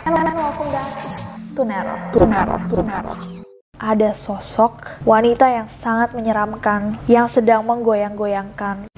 [0.00, 0.88] And welcome back
[1.56, 1.94] to Nero.
[2.16, 2.56] To Nero.
[2.72, 3.14] To Nero.
[3.76, 8.88] Ada sosok wanita yang sangat menyeramkan yang sedang menggoyang-goyangkan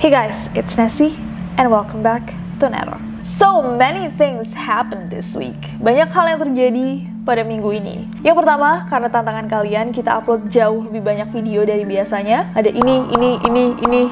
[0.00, 1.12] Hey guys, it's Nessie
[1.60, 2.24] and welcome back
[2.56, 2.96] to Nero.
[3.20, 5.60] So many things happened this week.
[5.76, 6.88] Banyak hal yang terjadi
[7.28, 8.08] pada minggu ini.
[8.24, 12.54] Yang pertama, karena tantangan kalian, kita upload jauh lebih banyak video dari biasanya.
[12.54, 14.02] Ada ini, ini, ini, ini.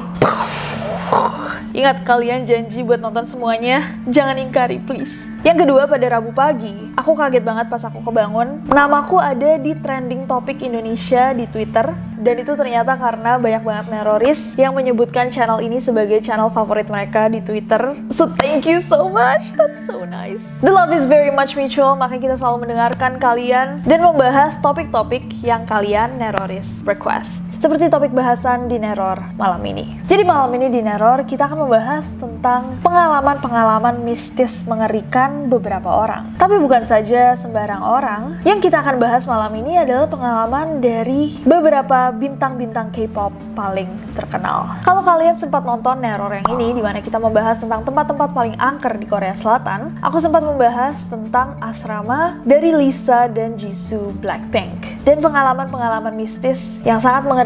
[1.75, 5.11] Ingat kalian janji buat nonton semuanya, jangan ingkari please.
[5.43, 8.63] Yang kedua pada Rabu pagi, aku kaget banget pas aku kebangun.
[8.71, 14.39] Namaku ada di trending topik Indonesia di Twitter dan itu ternyata karena banyak banget neroris
[14.55, 17.91] yang menyebutkan channel ini sebagai channel favorit mereka di Twitter.
[18.07, 20.41] So thank you so much, that's so nice.
[20.63, 25.67] The love is very much mutual, makanya kita selalu mendengarkan kalian dan membahas topik-topik yang
[25.67, 27.44] kalian neroris request.
[27.55, 29.95] Seperti topik bahasan di Neror malam ini.
[30.11, 36.35] Jadi malam ini di Neror kita akan membahas tentang pengalaman-pengalaman mistis mengerikan beberapa orang.
[36.35, 38.21] Tapi bukan saja sembarang orang.
[38.43, 43.87] Yang kita akan bahas malam ini adalah pengalaman dari beberapa bintang-bintang K-pop paling
[44.19, 44.75] terkenal.
[44.83, 48.99] Kalau kalian sempat nonton Neror yang ini, di mana kita membahas tentang tempat-tempat paling angker
[48.99, 55.07] di Korea Selatan, aku sempat membahas tentang asrama dari Lisa dan Jisoo Blackpink.
[55.07, 57.44] Dan pengalaman-pengalaman mistis yang sangat mengerikan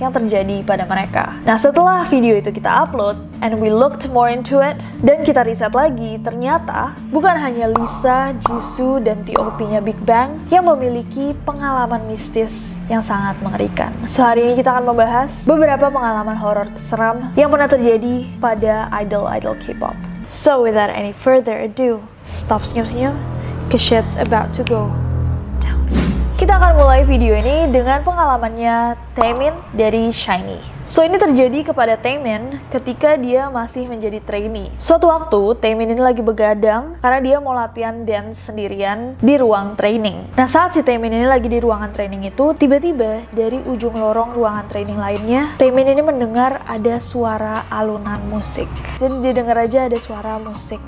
[0.00, 1.36] yang terjadi pada mereka.
[1.44, 5.76] Nah, setelah video itu kita upload, and we looked more into it, dan kita riset
[5.76, 13.04] lagi, ternyata bukan hanya Lisa, Jisoo, dan TOP-nya Big Bang yang memiliki pengalaman mistis yang
[13.04, 13.92] sangat mengerikan.
[14.08, 19.54] So, hari ini kita akan membahas beberapa pengalaman horor seram yang pernah terjadi pada idol-idol
[19.60, 19.94] K-pop.
[20.32, 23.14] So, without any further ado, stop senyum-senyum,
[23.68, 24.90] cause shit's about to go
[26.40, 30.56] kita akan mulai video ini dengan pengalamannya Taemin dari Shiny.
[30.88, 34.72] So ini terjadi kepada Taemin ketika dia masih menjadi trainee.
[34.80, 40.32] Suatu waktu Taemin ini lagi begadang karena dia mau latihan dance sendirian di ruang training.
[40.32, 44.64] Nah saat si Taemin ini lagi di ruangan training itu, tiba-tiba dari ujung lorong ruangan
[44.72, 48.72] training lainnya, Taemin ini mendengar ada suara alunan musik.
[48.96, 50.80] Jadi dia dengar aja ada suara musik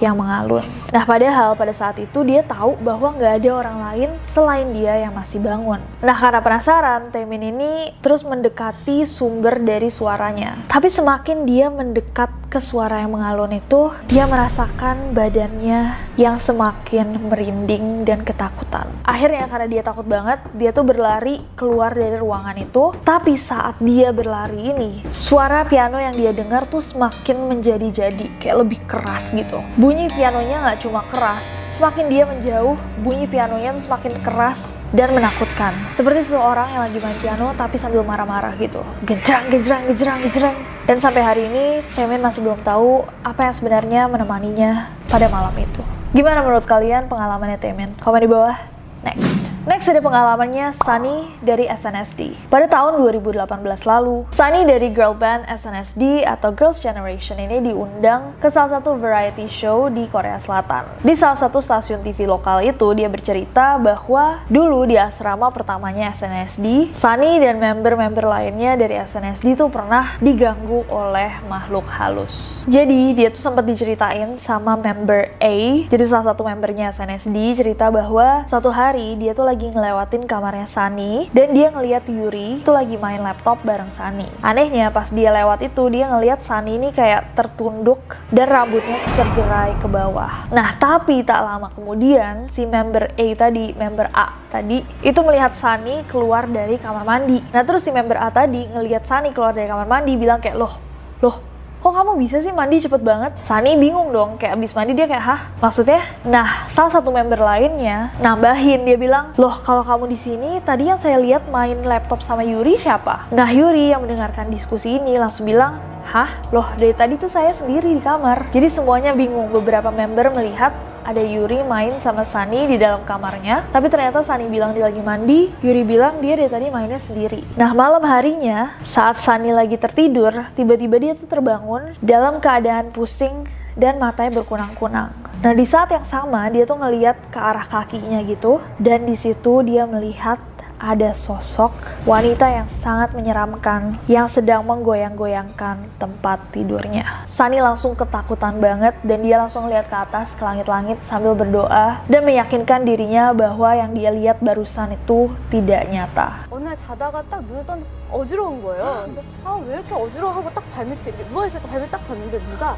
[0.00, 0.64] yang mengalun.
[0.92, 5.12] Nah, padahal pada saat itu dia tahu bahwa nggak ada orang lain selain dia yang
[5.16, 5.80] masih bangun.
[6.04, 7.72] Nah, karena penasaran, Temin ini
[8.04, 10.60] terus mendekati sumber dari suaranya.
[10.68, 18.06] Tapi semakin dia mendekat ke suara yang mengalun itu, dia merasakan badannya yang semakin merinding
[18.08, 18.88] dan ketakutan.
[19.04, 22.96] Akhirnya karena dia takut banget, dia tuh berlari keluar dari ruangan itu.
[23.04, 28.80] Tapi saat dia berlari ini, suara piano yang dia dengar tuh semakin menjadi-jadi, kayak lebih
[28.88, 34.56] keras gitu bunyi pianonya nggak cuma keras, semakin dia menjauh, bunyi pianonya tuh semakin keras
[34.96, 35.76] dan menakutkan.
[35.92, 38.80] Seperti seseorang yang lagi main piano tapi sambil marah-marah gitu.
[39.04, 40.56] Gejrang, gejrang, gejrang, gejrang.
[40.88, 45.82] Dan sampai hari ini, Temen masih belum tahu apa yang sebenarnya menemaninya pada malam itu.
[46.16, 47.92] Gimana menurut kalian pengalamannya Temen?
[48.00, 48.56] Komen di bawah.
[49.04, 49.45] Next.
[49.66, 52.38] Next ada pengalamannya Sunny dari SNSD.
[52.46, 53.50] Pada tahun 2018
[53.82, 59.50] lalu, Sunny dari girl band SNSD atau Girls' Generation ini diundang ke salah satu variety
[59.50, 60.86] show di Korea Selatan.
[61.02, 66.94] Di salah satu stasiun TV lokal itu, dia bercerita bahwa dulu di asrama pertamanya SNSD,
[66.94, 72.62] Sunny dan member-member lainnya dari SNSD itu pernah diganggu oleh makhluk halus.
[72.70, 78.46] Jadi dia tuh sempat diceritain sama member A, jadi salah satu membernya SNSD cerita bahwa
[78.46, 83.00] suatu hari dia tuh lagi lagi ngelewatin kamarnya Sani dan dia ngeliat Yuri itu lagi
[83.00, 84.28] main laptop bareng Sani.
[84.44, 89.88] Anehnya pas dia lewat itu dia ngeliat Sani ini kayak tertunduk dan rambutnya tergerai ke
[89.88, 90.44] bawah.
[90.52, 96.04] Nah tapi tak lama kemudian si member A tadi, member A tadi itu melihat Sani
[96.04, 97.40] keluar dari kamar mandi.
[97.48, 100.76] Nah terus si member A tadi ngeliat Sani keluar dari kamar mandi bilang kayak loh,
[101.24, 101.55] loh
[101.86, 103.38] kok kamu bisa sih mandi cepet banget?
[103.38, 105.40] Sunny bingung dong, kayak abis mandi dia kayak, hah?
[105.62, 106.02] Maksudnya?
[106.26, 110.98] Nah, salah satu member lainnya nambahin, dia bilang, loh kalau kamu di sini, tadi yang
[110.98, 113.30] saya lihat main laptop sama Yuri siapa?
[113.30, 116.38] Nah, Yuri yang mendengarkan diskusi ini langsung bilang, Hah?
[116.54, 118.54] Loh, dari tadi tuh saya sendiri di kamar.
[118.54, 119.50] Jadi semuanya bingung.
[119.50, 120.70] Beberapa member melihat
[121.06, 125.54] ada Yuri main sama Sunny di dalam kamarnya, tapi ternyata Sunny bilang dia lagi mandi,
[125.62, 127.46] Yuri bilang dia dari tadi mainnya sendiri.
[127.54, 133.46] Nah malam harinya, saat Sunny lagi tertidur, tiba-tiba dia tuh terbangun dalam keadaan pusing
[133.78, 135.14] dan matanya berkunang-kunang.
[135.46, 139.62] Nah di saat yang sama dia tuh ngeliat ke arah kakinya gitu, dan di situ
[139.62, 140.42] dia melihat
[140.81, 141.69] ada sosok
[142.09, 147.21] wanita yang sangat menyeramkan yang sedang menggoyang-goyangkan tempat tidurnya.
[147.29, 152.25] Sunny langsung ketakutan banget dan dia langsung lihat ke atas ke langit-langit sambil berdoa dan
[152.25, 156.49] meyakinkan dirinya bahwa yang dia lihat barusan itu tidak nyata.
[156.49, 159.05] 어느 날 자다가 딱 눈을 떴는데 어지러운 거예요.
[159.05, 162.73] 그래서 아 왜 이렇게 어지러워하고 딱 발밑에 이렇게 누워 있으니까 발밑 딱 봤는데 누가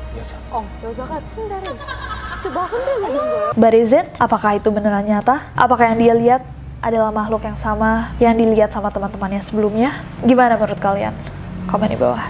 [0.51, 3.51] 어 여자가 침대를 이렇게 막 흔들고 있는 거예요.
[3.56, 4.12] But is it?
[4.19, 5.56] Apakah itu beneran nyata?
[5.56, 6.42] Apakah yang dia lihat
[6.78, 10.02] adalah makhluk yang sama yang dilihat sama teman-temannya sebelumnya?
[10.22, 11.14] Gimana menurut kalian?
[11.66, 12.22] Komen di bawah.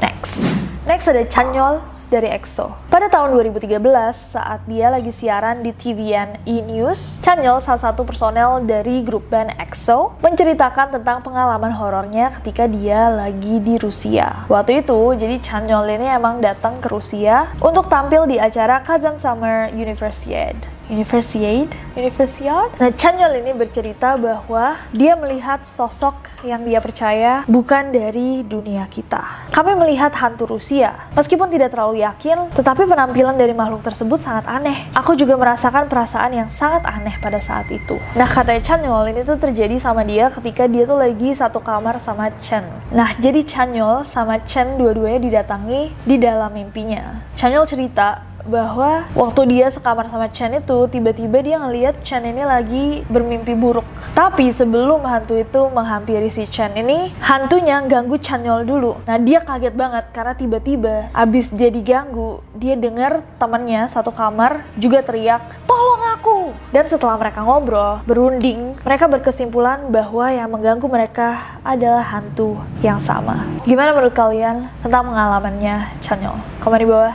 [0.00, 0.44] Next.
[0.84, 1.80] Next ada Chanyol
[2.10, 2.74] dari EXO.
[2.90, 9.06] Pada tahun 2013, saat dia lagi siaran di TVN E-News, Chanyol, salah satu personel dari
[9.06, 14.44] grup band EXO, menceritakan tentang pengalaman horornya ketika dia lagi di Rusia.
[14.50, 19.70] Waktu itu, jadi Chanyol ini emang datang ke Rusia untuk tampil di acara Kazan Summer
[19.70, 20.79] Universiade.
[20.90, 22.74] Universiade, Universiade.
[22.82, 29.48] Nah, Chanyol ini bercerita bahwa dia melihat sosok yang dia percaya bukan dari dunia kita.
[29.54, 31.08] Kami melihat hantu Rusia.
[31.14, 34.90] Meskipun tidak terlalu yakin, tetapi penampilan dari makhluk tersebut sangat aneh.
[34.96, 38.00] Aku juga merasakan perasaan yang sangat aneh pada saat itu.
[38.18, 42.32] Nah, katanya Chanyol ini tuh terjadi sama dia ketika dia tuh lagi satu kamar sama
[42.42, 42.66] Chen.
[42.90, 47.22] Nah, jadi Chanyol sama Chen dua-duanya didatangi di dalam mimpinya.
[47.36, 53.02] Chanyol cerita bahwa waktu dia sekamar sama Chen itu tiba-tiba dia ngelihat Chen ini lagi
[53.08, 53.84] bermimpi buruk.
[54.12, 59.00] Tapi sebelum hantu itu menghampiri si Chen ini, hantunya ganggu Chanyol dulu.
[59.08, 65.00] Nah dia kaget banget karena tiba-tiba abis dia diganggu, dia dengar temannya satu kamar juga
[65.00, 66.38] teriak, tolong aku.
[66.74, 73.46] Dan setelah mereka ngobrol, berunding, mereka berkesimpulan bahwa yang mengganggu mereka adalah hantu yang sama.
[73.64, 76.36] Gimana menurut kalian tentang pengalamannya Chanyol?
[76.60, 77.14] Komen di bawah.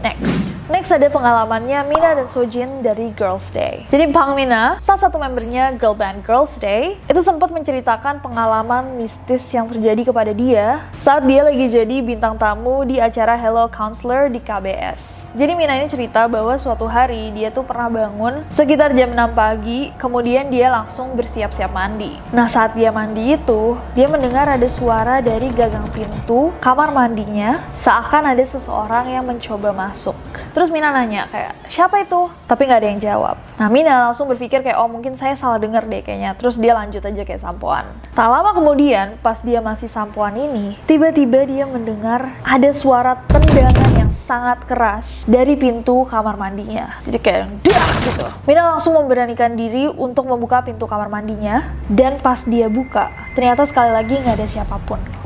[0.00, 0.45] Next.
[0.66, 3.86] Next ada pengalamannya Mina dan Sojin dari Girls Day.
[3.86, 9.46] Jadi Bang Mina, salah satu membernya girl band Girls Day, itu sempat menceritakan pengalaman mistis
[9.54, 14.42] yang terjadi kepada dia saat dia lagi jadi bintang tamu di acara Hello Counselor di
[14.42, 15.26] KBS.
[15.36, 19.92] Jadi Mina ini cerita bahwa suatu hari dia tuh pernah bangun sekitar jam 6 pagi,
[20.00, 22.16] kemudian dia langsung bersiap-siap mandi.
[22.32, 28.32] Nah saat dia mandi itu, dia mendengar ada suara dari gagang pintu kamar mandinya, seakan
[28.32, 30.16] ada seseorang yang mencoba masuk.
[30.55, 32.27] Terus Mina nanya kayak, siapa itu?
[32.47, 33.35] Tapi nggak ada yang jawab.
[33.55, 36.35] Nah Mina langsung berpikir kayak, oh mungkin saya salah dengar deh kayaknya.
[36.35, 37.85] Terus dia lanjut aja kayak sampoan.
[38.11, 44.11] Tak lama kemudian, pas dia masih sampoan ini, tiba-tiba dia mendengar ada suara tendangan yang
[44.11, 46.99] sangat keras dari pintu kamar mandinya.
[47.07, 48.25] Jadi kayak dah gitu.
[48.47, 53.91] Mina langsung memberanikan diri untuk membuka pintu kamar mandinya dan pas dia buka, ternyata sekali
[53.91, 55.21] lagi nggak ada siapapun.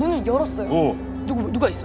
[0.00, 0.70] 문을 열었어요.
[0.70, 0.96] 오,
[1.26, 1.84] 누구 누가 있어?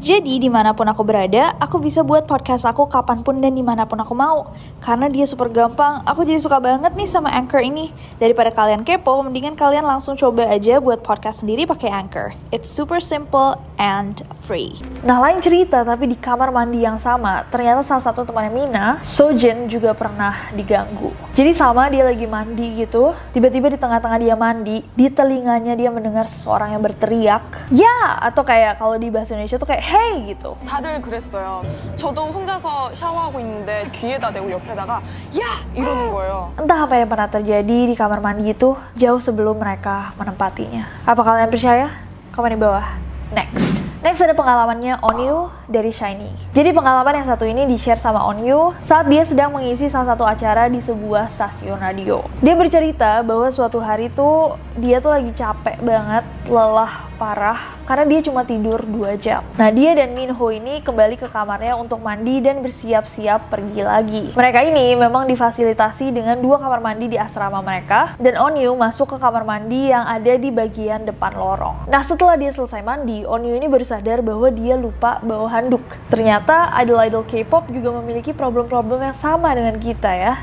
[0.00, 3.60] Jadi di mana pun aku berada, aku bisa buat podcast aku kapan pun dan di
[3.60, 4.48] mana pun aku mau.
[4.80, 7.92] Karena dia super gampang, aku jadi suka banget nih sama Anchor ini.
[8.16, 12.32] Daripada kalian kepo, mendingan kalian langsung coba aja buat podcast sendiri pakai Anchor.
[12.48, 14.80] It's super simple and free.
[15.04, 19.68] Nah lain cerita, tapi di kamar mandi yang sama, ternyata salah satu temannya Mina, Sojin
[19.68, 21.12] juga pernah diganggu.
[21.36, 26.24] Jadi sama dia lagi mandi gitu, tiba-tiba di tengah-tengah dia mandi, di telinganya dia mendengar
[26.24, 30.53] seseorang yang berteriak, ya, atau kayak kalau di bahasa Indonesia tuh kayak hey gitu.
[30.67, 31.63] 다들 그랬어요.
[31.97, 35.01] 저도 혼자서 샤워하고 있는데 귀에다 대고 옆에다가
[35.41, 36.53] 야 이러는 거예요.
[36.61, 40.85] Entah apa yang pernah terjadi di kamar mandi itu jauh sebelum mereka menempatinya.
[41.09, 41.87] Apa kalian percaya?
[42.35, 42.85] Komen di bawah.
[43.33, 43.85] Next.
[44.05, 46.29] Next ada pengalamannya Onyu dari Shiny.
[46.53, 50.69] Jadi pengalaman yang satu ini di-share sama Onyu saat dia sedang mengisi salah satu acara
[50.69, 52.21] di sebuah stasiun radio.
[52.37, 58.20] Dia bercerita bahwa suatu hari tuh dia tuh lagi capek banget, lelah parah karena dia
[58.24, 59.44] cuma tidur 2 jam.
[59.60, 64.24] Nah, dia dan Minho ini kembali ke kamarnya untuk mandi dan bersiap-siap pergi lagi.
[64.32, 69.16] Mereka ini memang difasilitasi dengan dua kamar mandi di asrama mereka dan Onyu masuk ke
[69.20, 71.92] kamar mandi yang ada di bagian depan lorong.
[71.92, 75.84] Nah, setelah dia selesai mandi, Onyu ini baru sadar bahwa dia lupa bawa handuk.
[76.08, 80.40] Ternyata idol-idol K-pop juga memiliki problem-problem yang sama dengan kita ya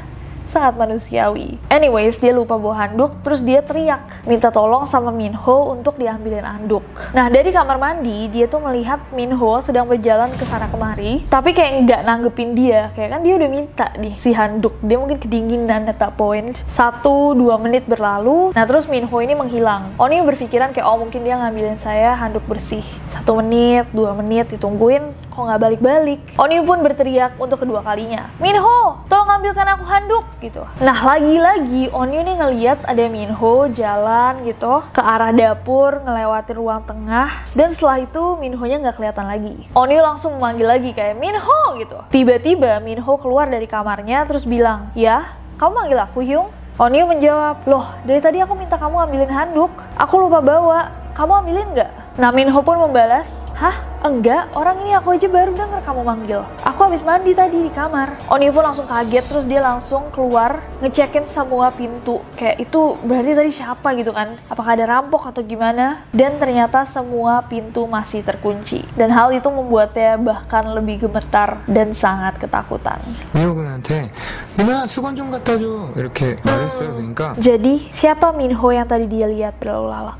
[0.50, 1.60] sangat manusiawi.
[1.68, 6.84] Anyways, dia lupa bawa handuk, terus dia teriak, minta tolong sama Minho untuk diambilin handuk.
[7.12, 11.88] Nah, dari kamar mandi, dia tuh melihat Minho sedang berjalan ke sana kemari, tapi kayak
[11.88, 14.76] nggak nanggepin dia, kayak kan dia udah minta nih si handuk.
[14.84, 16.60] Dia mungkin kedinginan at that point.
[16.72, 19.94] Satu, dua menit berlalu, nah terus Minho ini menghilang.
[20.00, 22.84] Oni berpikiran kayak, oh mungkin dia ngambilin saya handuk bersih.
[23.12, 26.20] Satu menit, dua menit, ditungguin, kok nggak balik-balik.
[26.40, 30.64] Oni pun berteriak untuk kedua kalinya, Minho, tolong ambilkan aku handuk gitu.
[30.80, 37.46] Nah lagi-lagi Onyu nih ngeliat ada Minho jalan gitu ke arah dapur ngelewatin ruang tengah
[37.58, 39.56] dan setelah itu Minho-nya nggak kelihatan lagi.
[39.74, 41.98] Onyu langsung memanggil lagi kayak Minho gitu.
[42.14, 45.26] Tiba-tiba Minho keluar dari kamarnya terus bilang, ya
[45.58, 46.50] kamu manggil aku Hyung?
[46.78, 51.68] Onyu menjawab, loh dari tadi aku minta kamu ambilin handuk, aku lupa bawa, kamu ambilin
[51.74, 51.92] nggak?
[52.22, 53.26] Nah Minho pun membalas,
[53.57, 53.93] Hah?
[54.03, 56.43] Enggak, orang ini aku aja baru denger kamu manggil.
[56.67, 58.19] Aku habis mandi tadi di kamar.
[58.35, 62.19] Oni pun langsung kaget, terus dia langsung keluar ngecekin semua pintu.
[62.35, 64.35] Kayak itu berarti tadi siapa gitu kan?
[64.51, 66.03] Apakah ada rampok atau gimana?
[66.11, 68.83] Dan ternyata semua pintu masih terkunci.
[68.99, 72.99] Dan hal itu membuatnya bahkan lebih gemetar dan sangat ketakutan.
[73.31, 74.11] 미호군한테
[74.59, 79.63] 누나 수건 좀 갖다 줘 이렇게 말했어요 그러니까 Jadi, siapa Minho yang tadi dia lihat
[79.63, 80.19] berlalu lalang?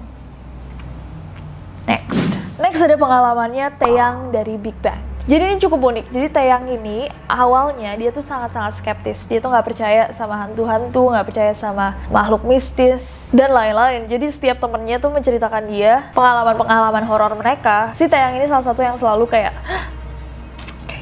[1.91, 2.26] Next.
[2.58, 4.98] Next ada pengalamannya Taeyang dari Big Bang.
[5.30, 6.10] Jadi ini cukup unik.
[6.10, 9.30] Jadi Taeyang ini awalnya dia tuh sangat-sangat skeptis.
[9.30, 14.10] Dia tuh nggak percaya sama hantu-hantu, nggak percaya sama makhluk mistis dan lain-lain.
[14.10, 17.94] Jadi setiap temennya tuh menceritakan dia pengalaman-pengalaman horor mereka.
[17.94, 19.54] Si Taeyang ini salah satu yang selalu kayak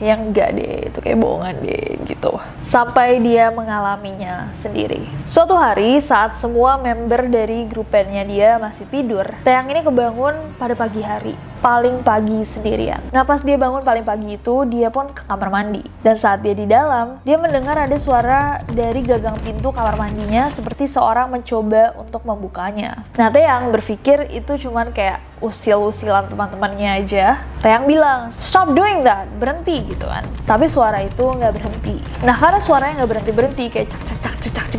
[0.03, 2.35] yang enggak deh, itu kayak bohongan deh gitu.
[2.67, 5.07] Sampai dia mengalaminya sendiri.
[5.23, 10.75] Suatu hari saat semua member dari grup bandnya dia masih tidur, Taeyang ini kebangun pada
[10.75, 11.35] pagi hari,
[11.65, 13.01] paling pagi sendirian.
[13.09, 15.81] Nah pas dia bangun paling pagi itu, dia pun ke kamar mandi.
[16.05, 20.85] Dan saat dia di dalam, dia mendengar ada suara dari gagang pintu kamar mandinya seperti
[20.85, 23.01] seorang mencoba untuk membukanya.
[23.17, 27.41] Nah Taeyang berpikir itu cuman kayak usil-usilan teman-temannya aja.
[27.65, 30.21] Taeyang bilang, stop doing that, berhenti gitu kan.
[30.45, 31.97] Tapi suara itu nggak berhenti.
[32.21, 34.24] Nah karena suaranya nggak berhenti-berhenti kayak cek cek cek cek cek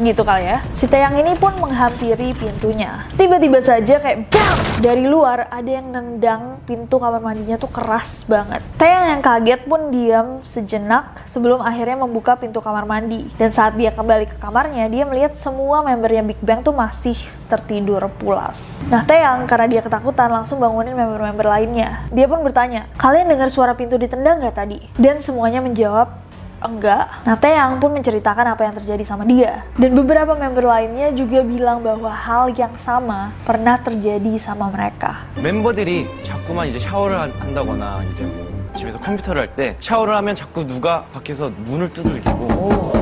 [0.02, 0.58] gitu kali ya.
[0.76, 3.06] Si Taeyang ini pun menghampiri pintunya.
[3.14, 8.60] Tiba-tiba saja kayak bang dari luar ada yang nendang pintu kamar mandinya tuh keras banget.
[8.76, 13.28] Taeyang yang kaget pun diam sejenak sebelum akhirnya membuka pintu kamar mandi.
[13.40, 18.02] Dan saat dia kembali ke kamarnya, dia melihat semua membernya Big Bang tuh masih tertidur
[18.18, 18.82] pulas.
[18.90, 22.02] Nah Taeyang karena dia ketakutan langsung bangunin member-member lainnya.
[22.10, 24.78] Dia pun bertanya, kalian dengar suara pintu ditendang nggak tadi?
[24.98, 26.25] Dan semuanya menjawab,
[26.61, 27.25] enggak.
[27.25, 29.65] Nah, Taeyang pun menceritakan apa yang terjadi sama dia.
[29.73, 35.25] Dan beberapa member lainnya juga bilang bahwa hal yang sama pernah terjadi sama mereka.
[35.37, 38.45] 멤버들이 자꾸만 이제 샤워를 한- 한다거나 이제 뭐
[38.77, 42.93] 집에서 컴퓨터를 할 때 샤워를 하면 자꾸 누가 밖에서 문을 두들기고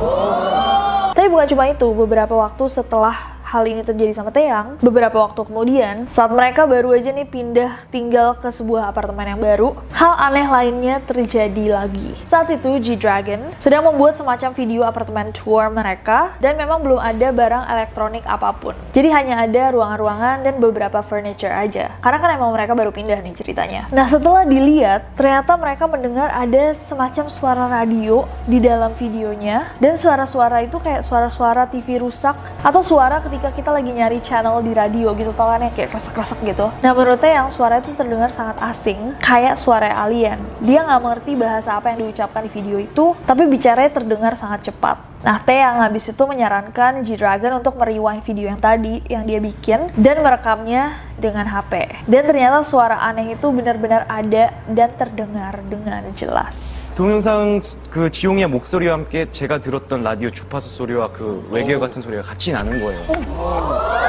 [1.14, 3.12] Tapi bukan cuma itu, beberapa waktu setelah
[3.45, 8.33] hal ini terjadi sama Taeyang, beberapa waktu kemudian, saat mereka baru aja nih pindah tinggal
[8.41, 12.17] ke sebuah apartemen yang baru, hal aneh lainnya terjadi lagi.
[12.25, 17.69] Saat itu, G-Dragon sedang membuat semacam video apartemen tour mereka, dan memang belum ada barang
[17.69, 18.73] elektronik apa pun.
[18.97, 21.93] Jadi hanya ada ruangan-ruangan dan beberapa furniture aja.
[22.01, 23.85] Karena kan emang mereka baru pindah nih ceritanya.
[23.93, 30.65] Nah setelah dilihat, ternyata mereka mendengar ada semacam suara radio di dalam videonya, dan suara-suara
[30.65, 32.33] itu kayak suara-suara TV rusak,
[32.65, 36.39] atau suara ketika kita lagi nyari channel di radio gitu, tau kan ya kayak kresek-kresek
[36.45, 36.69] gitu.
[36.81, 40.41] Nah menurutnya yang suara itu terdengar sangat asing, kayak suara alien.
[40.61, 45.14] Dia nggak mengerti bahasa apa yang diucapkan di video itu, tapi bicaranya terdengar sangat cepat.
[45.20, 50.24] Nah, Taeyang habis itu menyarankan G-Dragon untuk merewind video yang tadi yang dia bikin dan
[50.24, 52.08] merekamnya dengan HP.
[52.08, 56.80] Dan ternyata suara aneh itu benar-benar ada dan terdengar dengan jelas.
[56.96, 62.52] 동영상 그 지용이의 목소리와 함께 제가 들었던 라디오 주파수 소리와 그 외계어 같은 소리가 같이
[62.52, 64.03] 나는 거예요.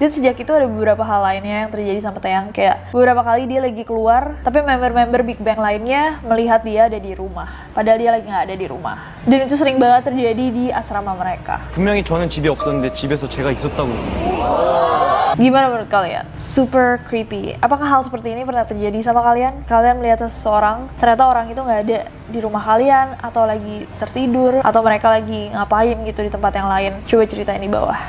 [0.00, 3.60] Dan sejak itu ada beberapa hal lainnya yang terjadi sama Taeyang kayak beberapa kali dia
[3.60, 8.26] lagi keluar, tapi member-member Big Bang lainnya melihat dia ada di rumah, padahal dia lagi
[8.26, 8.96] nggak ada di rumah.
[9.28, 11.60] Dan itu sering banget terjadi di asrama mereka.
[11.72, 13.88] 분명히 저는 집에 없었는데 집에서 제가 있었다고.
[15.38, 16.26] Gimana menurut kalian?
[16.36, 17.54] Super creepy.
[17.62, 19.62] Apakah hal seperti ini pernah terjadi sama kalian?
[19.64, 24.80] Kalian melihat seseorang, ternyata orang itu nggak ada di rumah kalian, atau lagi tertidur, atau
[24.82, 26.92] mereka lagi ngapain gitu di tempat yang lain?
[27.06, 28.00] Coba ceritain di bawah.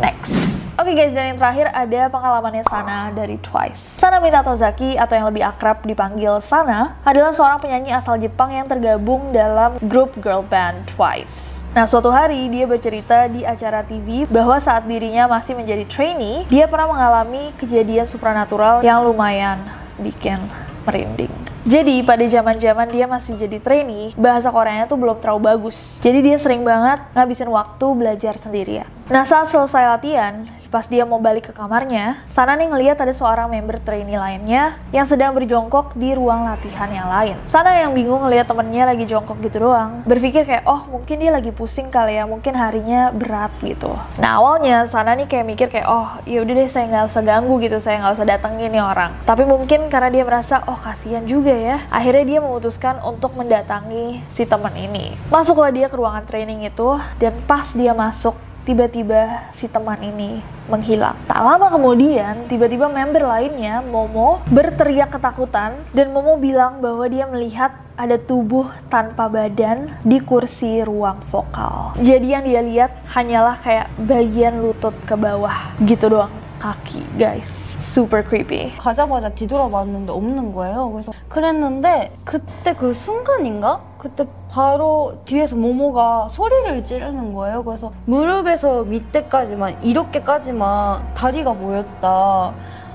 [0.00, 0.32] Next.
[0.80, 4.00] Oke Oke guys, dan yang terakhir ada pengalamannya Sana dari Twice.
[4.00, 9.30] Sana Minatozaki atau yang lebih akrab dipanggil Sana adalah seorang penyanyi asal Jepang yang tergabung
[9.30, 11.62] dalam grup girl band Twice.
[11.70, 16.66] Nah, suatu hari dia bercerita di acara TV bahwa saat dirinya masih menjadi trainee, dia
[16.66, 19.62] pernah mengalami kejadian supranatural yang lumayan
[20.02, 20.42] bikin
[20.82, 21.49] merinding.
[21.70, 26.02] Jadi pada zaman-zaman dia masih jadi trainee, bahasa Koreanya tuh belum terlalu bagus.
[26.02, 28.90] Jadi dia sering banget ngabisin waktu belajar sendirian.
[29.06, 33.50] Nah saat selesai latihan, pas dia mau balik ke kamarnya, Sana nih ngeliat ada seorang
[33.50, 37.36] member trainee lainnya yang sedang berjongkok di ruang latihan yang lain.
[37.50, 41.50] Sana yang bingung ngeliat temennya lagi jongkok gitu doang, berpikir kayak oh mungkin dia lagi
[41.50, 43.90] pusing kali ya, mungkin harinya berat gitu.
[44.22, 47.82] Nah awalnya Sana nih kayak mikir kayak oh yaudah deh saya nggak usah ganggu gitu,
[47.82, 49.10] saya nggak usah datengin nih orang.
[49.26, 54.46] Tapi mungkin karena dia merasa oh kasihan juga ya, akhirnya dia memutuskan untuk mendatangi si
[54.46, 55.18] teman ini.
[55.34, 60.40] Masuklah dia ke ruangan training itu dan pas dia masuk tiba-tiba si teman ini
[60.70, 61.16] menghilang.
[61.26, 67.74] Tak lama kemudian, tiba-tiba member lainnya, Momo, berteriak ketakutan dan Momo bilang bahwa dia melihat
[68.00, 71.92] ada tubuh tanpa badan di kursi ruang vokal.
[72.00, 77.48] Jadi yang dia lihat hanyalah kayak bagian lutut ke bawah gitu doang kaki, guys.
[77.80, 78.76] Super creepy.
[78.76, 80.90] 가자마자 뒤돌아봤는데 없는 거예요.
[80.90, 83.80] 그래서 그랬는데 그때 그 순간인가?
[83.96, 87.64] 그때 바로 뒤에서 모모가 소리를 지르는 거예요.
[87.64, 92.52] 그래서 무릎에서 밑에까지만 이렇게까지만 다리가 보였다.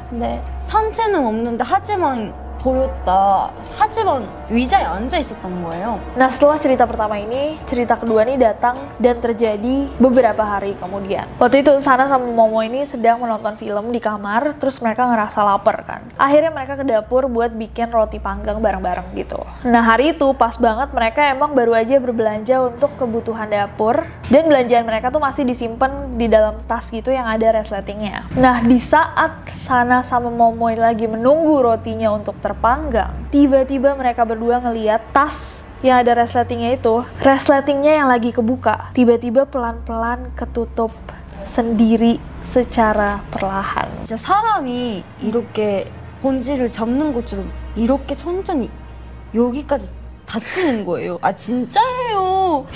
[0.10, 3.52] 근데 상체는 없는데 하지만 보였다.
[3.78, 6.01] 하지만 의자에 앉아 있었던 거예요.
[6.19, 11.29] Nah setelah cerita pertama ini, cerita kedua nih datang dan terjadi beberapa hari kemudian.
[11.39, 15.87] Waktu itu Sana sama Momo ini sedang menonton film di kamar, terus mereka ngerasa lapar
[15.87, 16.01] kan.
[16.19, 19.39] Akhirnya mereka ke dapur buat bikin roti panggang bareng-bareng gitu.
[19.67, 24.87] Nah hari itu pas banget mereka emang baru aja berbelanja untuk kebutuhan dapur, dan belanjaan
[24.87, 28.27] mereka tuh masih disimpan di dalam tas gitu yang ada resletingnya.
[28.35, 34.59] Nah di saat Sana sama Momo ini lagi menunggu rotinya untuk terpanggang, tiba-tiba mereka berdua
[34.59, 40.93] ngeliat tas yang ada resletingnya itu, resletingnya yang lagi kebuka, tiba-tiba pelan-pelan ketutup
[41.49, 43.89] sendiri secara perlahan.
[44.05, 45.87] 진짜 사람이 이렇게
[46.21, 48.69] 본질을 잡는 것처럼 이렇게 천천히
[49.35, 49.91] 여기까지
[50.27, 51.19] 닫히는 거예요.
[51.23, 52.67] 아 진짜예요.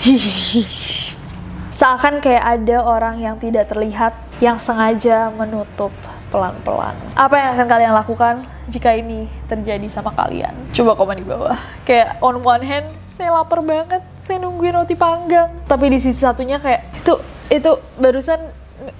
[1.75, 5.91] Seakan kayak ada orang yang tidak terlihat yang sengaja menutup
[6.30, 6.94] pelan-pelan.
[7.18, 8.34] Apa yang akan kalian lakukan
[8.70, 10.54] jika ini terjadi sama kalian?
[10.72, 11.58] Coba komen di bawah.
[11.82, 12.86] Kayak on one hand,
[13.18, 15.50] saya lapar banget, saya nungguin roti panggang.
[15.66, 17.18] Tapi di sisi satunya kayak itu
[17.50, 18.40] itu barusan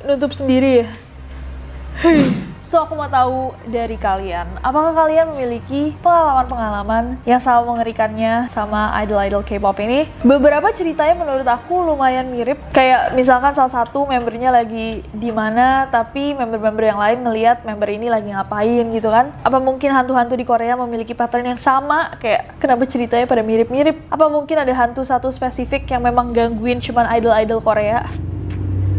[0.05, 0.89] nutup sendiri ya.
[2.71, 9.43] So aku mau tahu dari kalian, apakah kalian memiliki pengalaman-pengalaman yang sama mengerikannya sama idol-idol
[9.43, 10.07] K-pop ini?
[10.23, 12.63] Beberapa ceritanya menurut aku lumayan mirip.
[12.71, 18.07] Kayak misalkan salah satu membernya lagi di mana, tapi member-member yang lain ngelihat member ini
[18.07, 19.35] lagi ngapain gitu kan?
[19.43, 22.15] Apa mungkin hantu-hantu di Korea memiliki pattern yang sama?
[22.23, 23.99] Kayak kenapa ceritanya pada mirip-mirip?
[24.15, 28.07] Apa mungkin ada hantu satu spesifik yang memang gangguin cuman idol-idol Korea?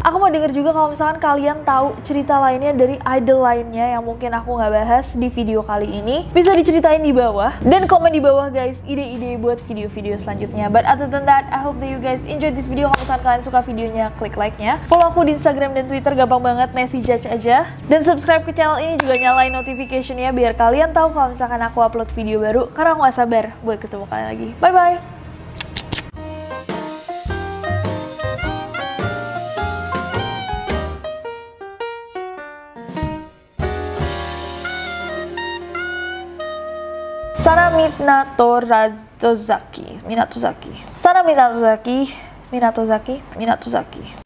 [0.01, 4.33] Aku mau denger juga kalau misalkan kalian tahu cerita lainnya dari idol lainnya yang mungkin
[4.33, 6.25] aku nggak bahas di video kali ini.
[6.33, 7.53] Bisa diceritain di bawah.
[7.61, 10.73] Dan komen di bawah guys, ide-ide buat video-video selanjutnya.
[10.73, 12.89] But other than that, I hope that you guys enjoy this video.
[12.89, 14.81] Kalau misalkan kalian suka videonya, klik like-nya.
[14.89, 17.69] Follow aku di Instagram dan Twitter, gampang banget, Nessie Judge aja.
[17.85, 22.09] Dan subscribe ke channel ini juga nyalain notification-nya biar kalian tahu kalau misalkan aku upload
[22.17, 22.73] video baru.
[22.73, 24.49] Karena aku gak sabar buat ketemu kalian lagi.
[24.57, 25.20] Bye-bye!
[37.81, 39.99] Minato Razozaki.
[40.07, 40.69] Minato Zaki.
[40.95, 41.59] Sana Minato
[42.51, 43.21] Minatozaki.
[43.37, 44.01] Minatozaki.
[44.01, 44.20] Minato